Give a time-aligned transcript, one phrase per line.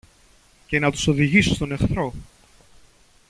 [0.67, 2.13] και να τους οδηγήσω στον εχθρό.